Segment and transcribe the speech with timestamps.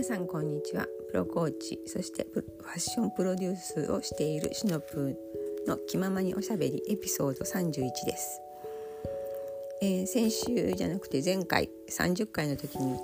[0.00, 0.86] 皆さんこんにちは。
[1.10, 8.40] プロコーチそしてファッションプロデュースをしているシノプーの気ままにおしゃべりエピソード31です、
[9.82, 12.98] えー、先週じゃなくて前回30回の時に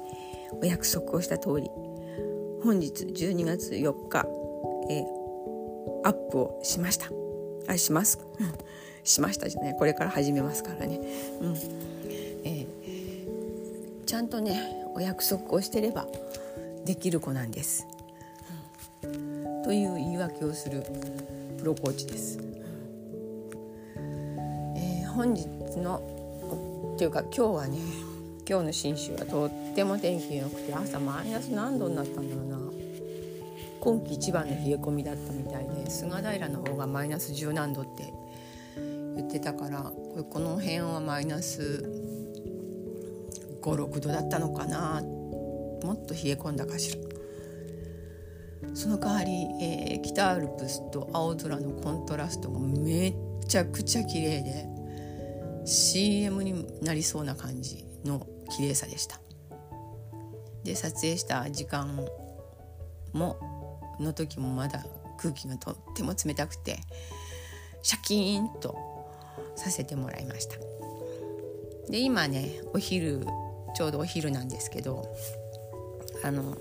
[0.63, 1.69] お約束をした通り
[2.65, 4.27] 本日12月4日、
[4.89, 7.11] えー、アップをしました。
[7.69, 8.19] あします？
[9.05, 9.75] しましたじゃない。
[9.75, 10.99] これから始めますからね。
[11.43, 11.57] うん。
[12.43, 16.07] えー、ちゃんとねお約束をしてれば
[16.87, 17.87] できる子なんです、
[19.03, 20.83] うん、という言い訳をする
[21.59, 22.39] プロコーチです、
[24.77, 25.47] えー、本日
[25.79, 27.79] のっていうか今日はね
[28.49, 32.57] 今日の信州はとっても天気が良くて朝マイナス何度になったんだろうな。
[33.81, 38.13] 今季一番の冷え込みだったみたいで菅平の方がマイナス十何度って
[39.17, 39.93] 言ってたから
[40.31, 41.89] この辺はマイナス
[43.63, 45.03] 56度だったのかな
[45.83, 47.17] もっと冷え込んだかしら。
[48.75, 49.33] その代わり、
[49.63, 53.15] えー、北アルプスと青空のコントラストがめっ
[53.47, 54.67] ちゃくちゃ綺麗で
[55.67, 59.21] CM になりそうな感じの綺麗さでした。
[60.65, 62.07] で撮影した時間
[63.13, 63.39] も
[64.01, 64.85] の時もまだ
[65.19, 66.79] 空気がとっても冷たくて
[67.83, 68.77] シャキーンと
[69.55, 70.57] させてもらいました。
[71.91, 73.25] で今ねお昼
[73.75, 75.15] ちょうどお昼なんですけど
[76.23, 76.57] あの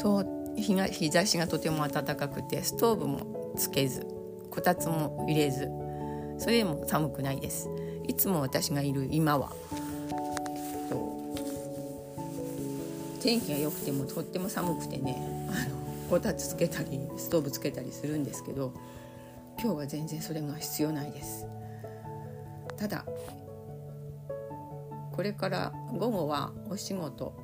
[0.00, 0.24] と
[0.56, 4.06] 日が日差しがとても暖かくてストーブもつけず
[4.50, 5.68] こたつも入れず
[6.38, 7.68] それでも寒くないです。
[8.08, 9.52] いつも私がいる今は
[13.22, 15.16] 天気が良くてもとっても寒くてね
[15.48, 15.76] あの
[16.08, 18.72] こたつつけたりストーブつけたりするんですけど
[19.62, 21.46] 今日は全然それが必要ないです。
[22.76, 23.04] ただ
[25.12, 27.34] これから午後はお仕事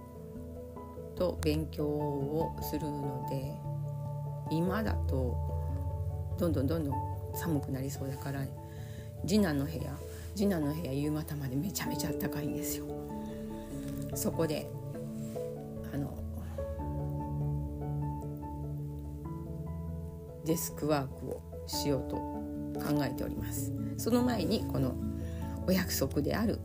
[1.16, 3.52] と勉強をするので
[4.50, 5.36] 今だと
[6.38, 6.94] どんどんどんどん
[7.34, 8.42] 寒くなりそうだから
[9.26, 9.96] 次男の部屋
[10.34, 12.86] 次男の部屋夕方までめちゃめちゃ暖かいんですよ。
[14.16, 14.66] そこで
[15.92, 16.12] あの
[20.44, 24.94] デスクワークをしようと考えておりますその前にこの
[25.66, 26.55] お約束である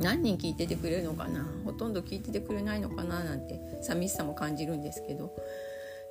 [0.00, 1.46] 何人聞いててくれるのかな？
[1.64, 3.22] ほとんど聞いててくれないのかな？
[3.22, 5.32] なんて寂しさも感じるんですけど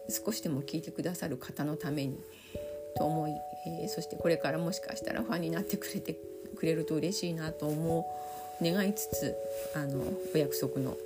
[0.09, 2.19] 少しでも聞いてくださる方のために
[2.97, 3.31] と思い、
[3.67, 6.15] えー、そしてこれからもしかしたらファンになってくれて
[6.55, 8.05] くれると嬉しいなと思
[8.61, 9.35] う願いつつ
[9.75, 10.97] あのお約束の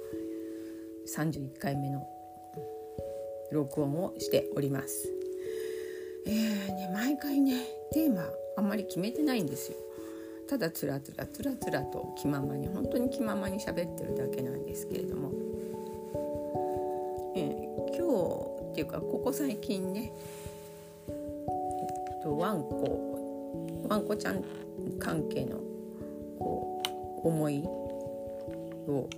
[1.16, 2.08] 31回目の
[3.52, 5.08] 録音をしております。
[6.26, 8.24] えーね、毎回ねテーマ
[8.58, 9.78] あんまり決めてないんですよ。
[10.54, 15.32] ただつらつらつらつらと気ままに本当に気ままに喋ってるだけなんですけれども、
[17.36, 18.06] えー、今
[18.68, 20.14] 日っていうかここ最近ね、
[21.08, 21.12] え
[22.20, 24.44] っと、ワンコワンコちゃん
[25.00, 25.58] 関係の
[26.38, 26.84] こ
[27.24, 29.10] う思いを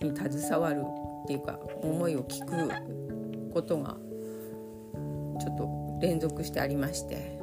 [0.00, 0.84] に携わる
[1.24, 3.98] っていうか思いを聞くことが
[5.38, 7.39] ちょっと連続してありまして。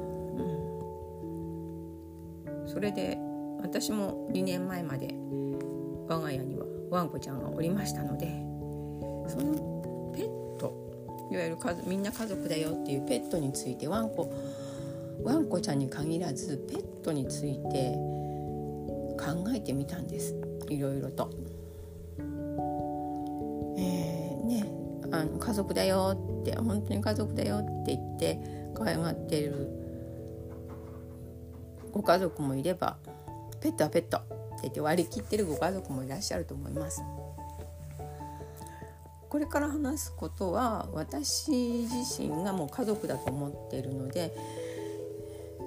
[2.68, 3.18] それで
[3.62, 5.14] 私も2年前まで
[6.06, 8.26] 我が家にはワンコちゃんがおりましたので
[9.28, 14.32] そのペットいわゆる家みんな家族だよっていうペットについてワンコ
[15.22, 17.92] ワンコちゃんに限らずペットについて
[19.18, 20.34] 考えてみたんです
[20.68, 21.30] いろいろと。
[23.76, 24.66] えー、ね
[25.10, 28.40] あの家族だよって本当に家族だよって言って
[28.74, 29.87] 可愛がってる
[31.98, 32.96] ご家族もいれば
[33.60, 34.26] ペットはペットって
[34.62, 37.02] 言って割り切ってるご家族もいらっしゃると思います。
[39.28, 44.32] これから話すことは私自身がもう家族だと思っているので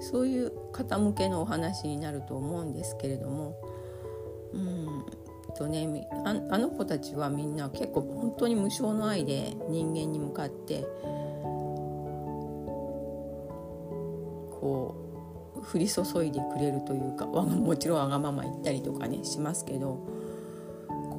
[0.00, 3.54] そういう方向けのお話になると思うんですけれども
[4.52, 5.04] うん
[5.56, 10.80] とねああの子たちはみんな結構本当に無償の愛で人間に向かって
[14.50, 15.01] こう
[15.62, 20.06] 降り注いでくれるというかもちろんわがまま言ったりとかねしますけど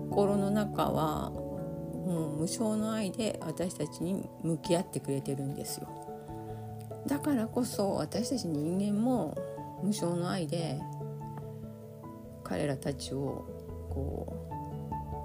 [0.10, 5.88] 心の中はもう無償の愛で私たちに向き合ってくれてるんですよ。
[7.08, 9.36] だからこそ私たち人間も
[9.82, 10.80] 無償の愛で
[12.44, 13.46] 彼らたちを
[13.90, 14.50] こ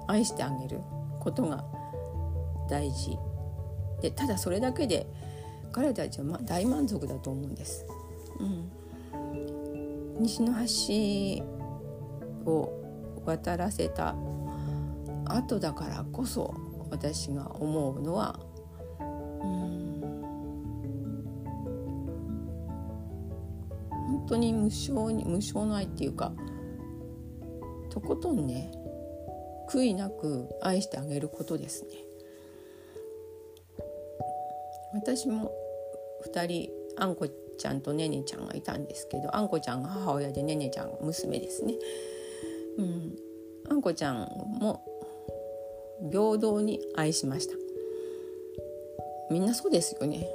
[0.07, 0.79] う愛してあげる
[1.19, 1.63] ことが
[2.69, 3.17] 大事。
[4.01, 5.05] でただそれだけで
[5.71, 7.85] 彼たちは大満足だと思うんです。
[8.39, 8.71] うん、
[10.19, 11.43] 西の橋
[12.51, 14.15] を渡らせた。
[15.25, 16.55] 後だからこそ
[16.89, 18.39] 私が思うのは
[18.99, 20.01] うん。
[24.07, 26.33] 本当に無償に無償の愛っていうか
[27.89, 28.71] とことんね
[29.69, 31.89] 悔いなく愛してあげることですね。
[34.93, 35.51] 私も
[36.25, 37.27] 2人あんこ
[37.59, 41.75] ちゃんとねねちゃんがいたんですけどあんこちゃんが母親でねねちゃんが娘ですね。
[42.77, 43.15] うん、
[43.69, 44.19] あんこちゃん
[44.59, 44.81] も
[46.09, 47.55] 平等に愛しました。
[49.29, 50.27] みんなそうですよね。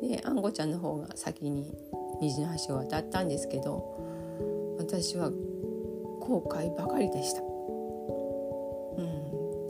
[0.00, 1.70] であんこちゃんの方が先に
[2.20, 3.98] 虹の橋を渡ったんですけど
[4.78, 5.30] 私は
[6.20, 7.44] 後悔ばかりでした、う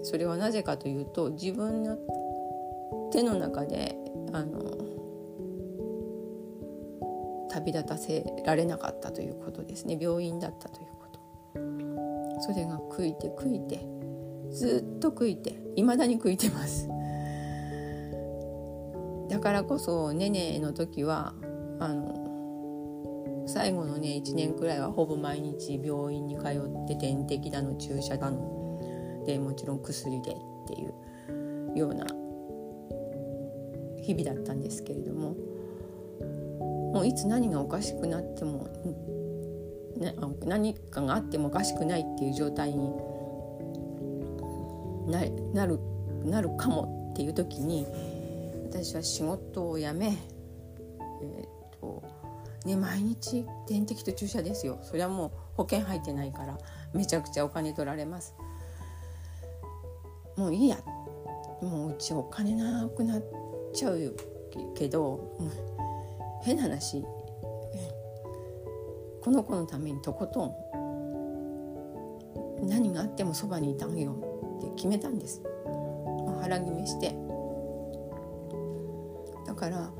[0.03, 1.99] ん、それはなぜかというと自分の
[3.13, 3.97] 手の中で
[4.33, 4.90] あの
[7.51, 9.99] 旅立たせられなかったということですね。
[10.01, 11.07] 病院だったというこ
[12.39, 12.43] と。
[12.43, 13.87] それが悔いて悔いて
[14.51, 16.89] ずっと悔いて未だに悔いてます。
[19.29, 21.35] だからこそねねの時は
[21.79, 30.35] あの最後のね1年くらいはほぼ毎日病院に通って点滴だの注射だのでもちろん薬でっ
[30.67, 32.07] ていうような
[34.03, 35.50] 日々だったんですけれども。
[36.93, 38.67] もういつ何がおかしくなっても、
[39.97, 40.15] ね、
[40.45, 42.91] 何かがあってもおかしくないっていう状態に
[45.07, 45.79] ななる
[46.25, 47.87] なるかもっていう時に
[48.69, 50.17] 私は仕事を辞め、
[51.23, 52.03] えーと
[52.65, 54.79] ね、毎日点滴と注射ですよ。
[54.83, 56.59] それはもう保険入ってないから
[56.93, 58.35] めちゃくちゃお金取られます。
[60.37, 60.79] もういいや。
[61.63, 63.23] もううちお金なくなっ
[63.75, 64.17] ちゃう
[64.75, 65.37] けど
[66.43, 67.05] 変な話。
[69.23, 70.55] この子のためにとことん
[72.69, 74.17] 何があってもそばにいたんよ。
[74.59, 75.43] って決めたんです。
[76.41, 77.15] 腹決めして。
[79.47, 79.91] だから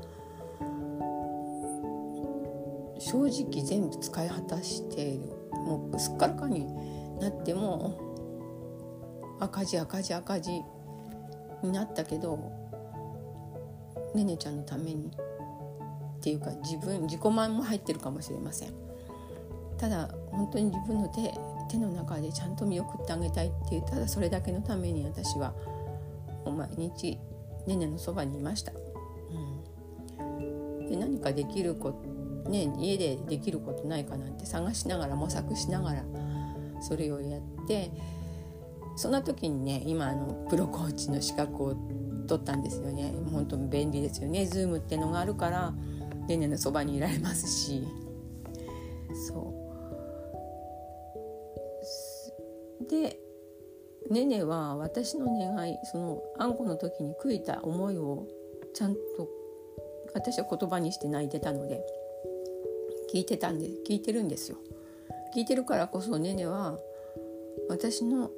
[2.99, 5.19] 正直全部使い果たして
[5.51, 6.67] もうすっからかに
[7.19, 7.99] なっても
[9.39, 10.51] 赤字赤字赤字
[11.63, 12.37] になったけど
[14.15, 15.11] ねねちゃんのために
[16.21, 18.73] っていうか自分自己満も入ってるかもしれません。
[19.79, 21.33] ただ本当に自分の手
[21.67, 25.55] 手の中でちゃんと見送ってあげたいっていうただそれだけのために私は
[26.45, 27.17] 毎日
[27.65, 28.71] ねねのそばにいました、
[30.19, 36.03] うん、で何かできることね家でできることないかなんて探しながら模索しながら
[36.81, 37.89] それをやって
[38.95, 41.75] そんな時にね今あのプロコーチの資格を
[42.27, 43.13] 取ったんですよね。
[43.31, 44.41] 本当に便利ですよね。
[44.41, 45.73] Zoom ってのがあるから
[46.27, 47.87] ねねのそばにいられますし。
[49.27, 49.61] そう。
[52.89, 53.19] で
[54.09, 58.27] ねねは私の願いそのあんこの時に悔いた思いを
[58.73, 58.99] ちゃんと
[60.13, 61.81] 私は言葉にして泣いてたので
[63.13, 64.57] 聞いてたんで聞いてるんですよ。
[65.35, 66.77] 聞いてるからこそねねは
[67.69, 68.31] 私の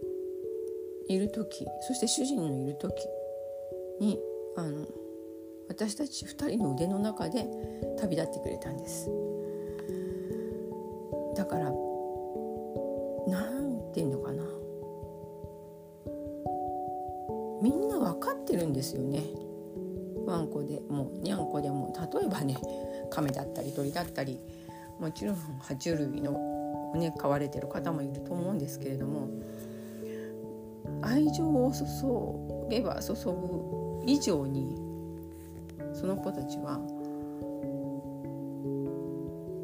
[1.08, 2.94] いる時そして主人のいる時
[4.00, 4.20] に
[4.56, 4.86] あの
[5.74, 7.48] 私たち2人の腕の中で
[8.00, 9.10] 旅立ってくれたんです。
[11.36, 11.72] だから
[13.28, 14.44] なんていうのかな。
[17.64, 19.24] みんな分かってるんですよね。
[20.28, 21.92] ワンコでもニャンコでも。
[22.14, 22.56] 例えばね
[23.10, 24.40] 亀だったり鳥だったり
[25.00, 29.28] もちろん爬虫類の、ね、飼われてる方もいると思うんですけれども
[31.02, 34.83] 愛情を注げば注ぐ以上に
[36.04, 36.82] その子たちは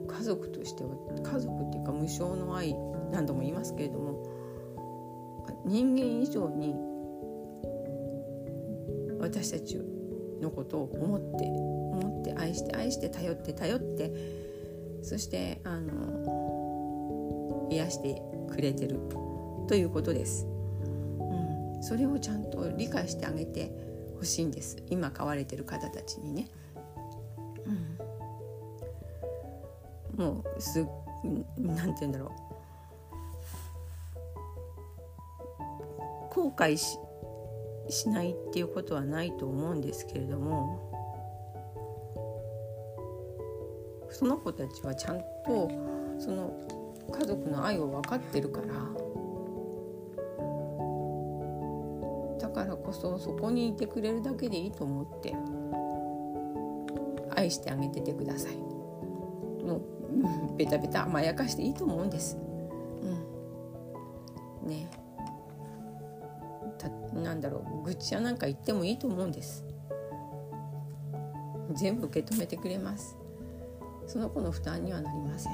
[0.08, 0.92] 家族としては
[1.22, 2.74] 家族っていうか無償の愛
[3.12, 4.24] 何度も言いますけれども
[5.66, 6.74] 人間以上に
[9.20, 9.82] 私たち
[10.42, 14.14] のことを思って思って愛して愛して頼って頼って
[15.04, 18.98] そしてあの癒してくれてる
[19.68, 20.48] ということです。
[21.20, 23.89] うん、それをちゃんと理解してあげて
[24.20, 24.78] ほしいんです。
[24.90, 26.48] 今飼われてる方たちにね。
[30.18, 30.86] うん、もうす
[31.58, 32.50] なんて言うんだろう。
[36.32, 36.98] 後悔し
[37.90, 40.88] しないっていうことはないと思うんですけれども
[44.12, 45.70] その子たちはちゃんと
[46.20, 46.54] その
[47.12, 48.68] 家族の愛を分かってるから
[52.90, 55.36] こそそこにいてくれるだけでいいと思って
[57.36, 58.56] 愛してあげててください。
[59.64, 62.38] もうベタベタ甘やかしていいと思うんです。
[64.64, 64.70] うん。
[64.70, 64.90] ね。
[67.14, 69.64] なんだろう愚痴やなんか言ってもいいと思うんです。
[71.74, 73.18] 全部受け止めてくれます。
[74.08, 75.54] その子の負担にはなりません。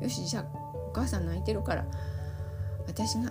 [0.00, 0.44] よしじゃあ
[0.88, 1.84] お母さん泣いてるから
[2.86, 3.30] 私が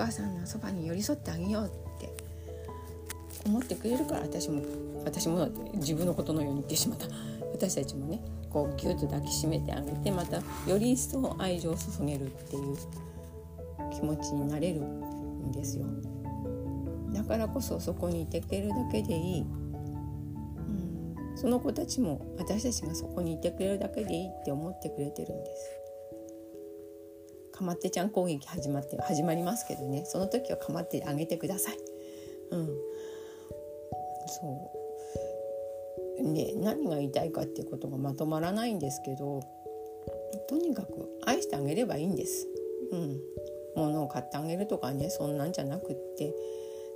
[0.00, 1.68] 母さんのそばに寄り添ってあげようっ
[2.00, 2.10] て
[3.44, 4.62] 思ってくれるから私も
[5.04, 7.06] 私も自分のことのように言ってしまった。
[7.52, 12.76] 私たちもねこうギュッと抱きしめてあげてまたより一層愛情を注げるっていう
[13.92, 15.84] 気持ちになれるんですよ。
[17.12, 25.79] だからこそそこにいてくれるだけでいい、うん、その子たちも私たちがそこにいてくれるだけでいいって思ってくれてるんです。
[27.60, 30.04] かまってちゃん攻撃始まって始まりますけどね。
[30.06, 31.78] その時はかまってあげてください。
[32.52, 32.66] うん。
[34.26, 34.72] そ
[36.18, 36.22] う。
[36.22, 39.40] ね何が言いたいかっていうことがまとまらないんですけど
[40.50, 42.46] とにかく愛してあげればいいんです。
[42.92, 43.20] うん。
[43.76, 46.34] 物を買ってあげるとかねそんなんじゃなくって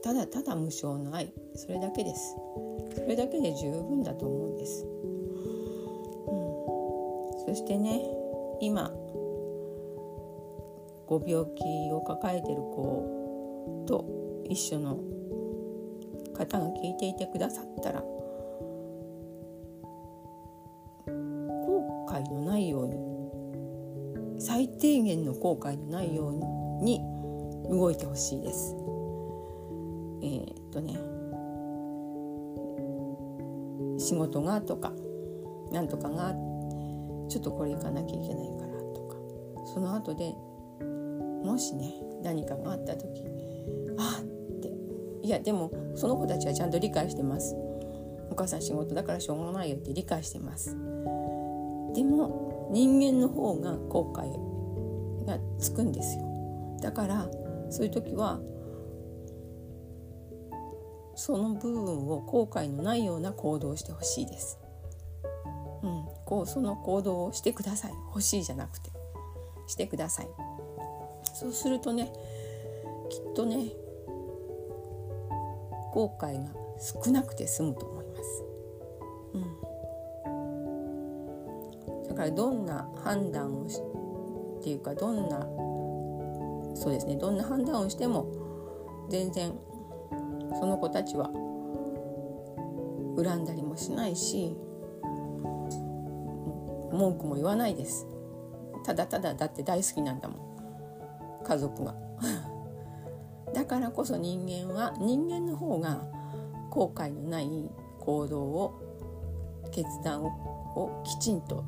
[0.02, 1.30] ただただ無償の愛。
[1.54, 2.37] それだけです。
[2.94, 4.87] それだけで十分だと思うんです、う
[7.42, 8.00] ん、そしてね
[8.61, 8.92] 今
[11.06, 14.04] ご病気を抱えてる子と
[14.49, 14.99] 一緒の
[16.34, 18.00] 方が聞いていてくださったら
[21.06, 27.00] 後悔のないように最低限の後悔のないように
[27.70, 28.76] 動いてほしいです。
[30.23, 30.99] えー、っとね
[33.99, 34.92] 仕事がとか
[35.73, 36.32] なんとかが
[37.28, 39.16] ちょっとこれ行かなきゃいけないからとか
[39.73, 40.34] その後で
[41.44, 43.22] もしね何かがあった時
[43.98, 44.24] あっ
[44.60, 44.72] て。
[45.22, 47.54] いやでもその子たちはちゃんと理解してます。
[48.30, 50.70] お母さん仕事だからしょうがないよって理解してます。
[51.94, 56.78] でも人間の方が後悔がつくんですよ。
[56.82, 57.28] だから
[57.70, 58.40] そういう時は
[61.14, 64.58] その部分を後悔のないような行動をしてほしいです。
[65.82, 67.92] うん、こうその行動をしてください。
[68.08, 68.90] 欲しいじゃなくて。
[69.66, 70.28] してください。
[71.34, 72.12] そうするとね
[73.10, 73.68] きっとね
[75.92, 78.44] 後悔が少なくて済むと思います。
[79.34, 79.38] う
[82.02, 83.80] ん、だからどんな判断をし
[84.60, 85.40] っていうかどんな
[86.76, 88.26] そうですねどんな判断をしても
[89.10, 89.52] 全然
[90.58, 91.30] その子たちは
[93.16, 94.56] 恨んだりもしないし
[96.92, 98.06] 文句も言わないです。
[98.84, 100.53] ただただだって大好きなんだもん。
[101.44, 101.94] 家族が。
[103.54, 106.02] だからこそ人間は人間の方が
[106.70, 107.70] 後悔のない
[108.00, 108.74] 行動を
[109.70, 111.64] 決断をきちんと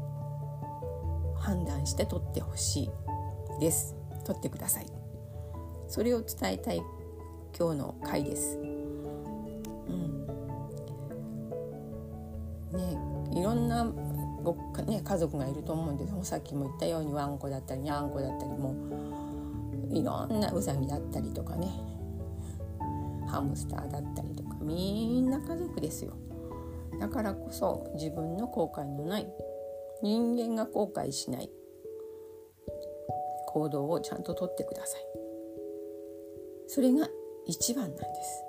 [1.37, 2.91] 判断して取ってほしい
[3.61, 3.95] です。
[4.25, 4.87] 取ってください。
[5.89, 6.83] それを伝えたい
[7.57, 8.59] 今日の回です。
[8.59, 8.61] う
[9.93, 10.27] ん。
[12.73, 13.85] ねいろんな
[14.43, 14.57] ご、
[14.87, 16.13] ね、家族がいると思うんです。
[16.23, 18.75] さっきも言ったようにワンコだったりニャンコだったりも。
[19.91, 21.69] いろんなウサギだったりとかね。
[23.29, 24.57] ハムスターだったりとか。
[24.61, 26.15] みんな家族ですよ。
[27.01, 29.29] だからこそ自分の後悔のない。
[30.03, 31.51] 人間が後悔しない。
[33.49, 35.01] 行動をちゃんととってください。
[36.69, 37.09] それが
[37.47, 38.45] 一番なんです。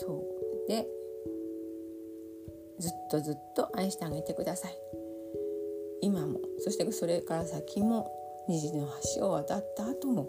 [0.00, 0.24] そ
[0.66, 0.68] う。
[0.68, 0.86] で
[2.78, 4.78] ずっとずっと愛してあげてください。
[6.02, 6.40] 今も。
[6.58, 8.10] そしてそれから先も
[8.50, 10.26] 虹の橋を渡った後も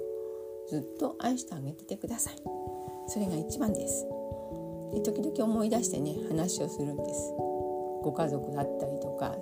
[0.70, 2.36] ずっと愛してあげててください。
[3.08, 4.06] それが一番です。
[4.94, 7.34] で時々思い出してね話をするんです。
[8.04, 9.36] ご家族だったりとか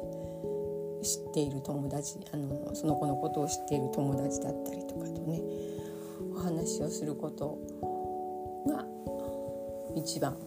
[1.04, 5.42] 知っている友達あのその子のことを知っている友達だったりとかとね
[6.34, 7.58] お話をすること
[8.68, 8.86] が
[9.96, 10.38] 一番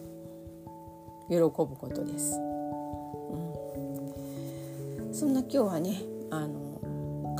[1.29, 2.31] 喜ぶことです。
[5.11, 6.72] そんな今日はねあの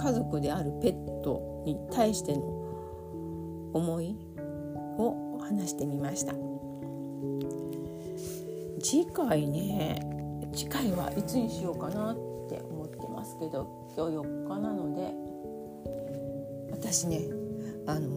[0.03, 2.41] 家族であるペットに対しての
[3.73, 4.17] 思い
[4.97, 6.33] を話してみました。
[8.81, 10.01] 次回ね
[10.53, 12.15] 次回はいつにしようかなっ
[12.49, 15.13] て思ってますけど今日4日なので
[16.71, 17.21] 私ね
[17.87, 18.09] あの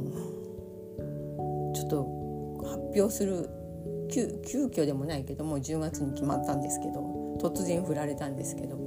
[1.73, 3.49] ちょっと発表する
[4.11, 8.86] 急急遽でもないけども10月に決まったんですけど突然振られたんですけど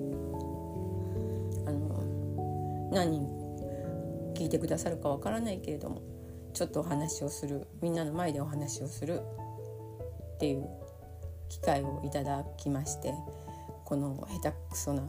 [2.92, 3.28] 何人
[4.36, 6.02] 聞いてくださるかわからないけれども
[6.54, 9.22] ちょっとお話をするみんなの前でお話をする
[10.36, 10.68] っていう
[11.50, 13.14] 機会をいただきまして
[13.86, 15.04] この下手くそな、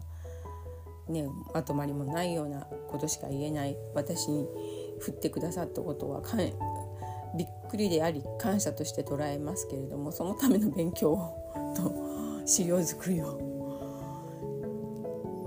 [1.08, 4.46] ね、まとまりもないようなことしか言えない私に
[5.00, 6.36] 振ってくださったことはか
[7.36, 11.16] びっくりであり感謝として捉えますけれどもそのための勉強
[11.76, 13.48] と資料作りを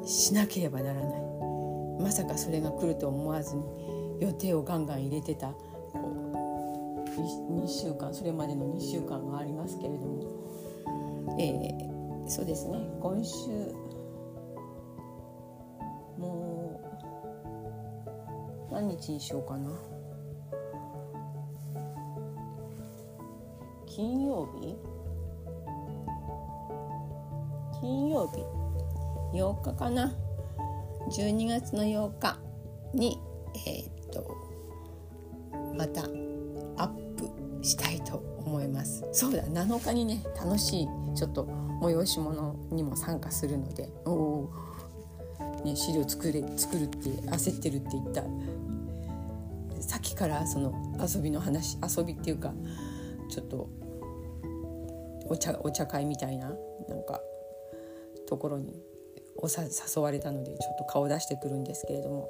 [0.05, 1.22] しなければならない。
[1.99, 3.63] まさかそれが来ると思わずに
[4.19, 5.57] 予定をガンガン入れてたこ
[5.95, 10.23] う2週間それまでの2週間がありますけれども、
[11.39, 12.79] えー、そうですね。
[12.99, 13.49] 今週
[16.17, 16.81] も
[18.69, 19.69] う何日にしようかな。
[23.85, 24.75] 金曜日？
[27.79, 28.43] 金曜日
[29.37, 30.11] ？8日かな。
[31.13, 32.39] 12月の8日
[32.93, 33.19] に
[33.67, 34.37] えー、っと
[35.77, 36.03] また
[36.81, 39.05] アップしたいと思います。
[39.11, 41.47] そうだ7日にね楽しいちょっと
[41.81, 44.51] 催し物にも参加するのでおお、
[45.63, 48.23] ね、資料作れ作るって焦ってるって言った。
[49.81, 52.53] さっきからその遊びの話遊びっていうか
[53.29, 53.69] ちょっと
[55.25, 56.49] お茶お茶会みたいな
[56.87, 57.19] なんか
[58.27, 58.81] ところに
[59.37, 62.29] おさ誘われたのでちょっと顔出してくるんですけれども。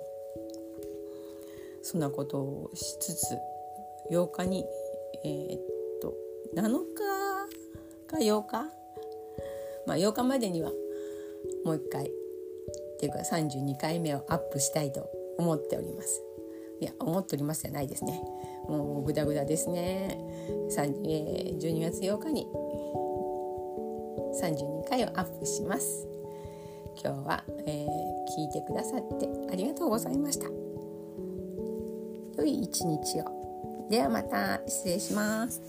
[1.84, 3.38] そんなことをしつつ
[4.10, 4.66] 8日に
[5.26, 5.60] えー、っ
[6.02, 6.16] と
[6.56, 8.72] 7日か8日？
[9.86, 10.72] まあ8日までには
[11.66, 12.10] もう一回っ
[13.00, 16.24] ていうか32回目をアップしたいと思っております。
[16.80, 18.22] いや思っておりますじゃないですね。
[18.68, 20.18] もうグダグダですね、
[21.06, 22.48] えー、12月8日に
[24.42, 26.08] 32回をアップします。
[27.02, 30.48] 今日は、えー、聞いてくださってありがとうございました。
[32.38, 33.88] 良い一日を。
[33.90, 35.62] ではまた失礼します。